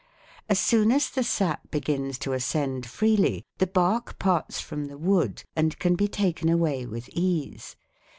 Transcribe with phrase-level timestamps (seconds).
[0.49, 5.43] As soon as the sap begins to ascend freely the bark parts from the wood
[5.55, 7.75] and can be taken away with ease.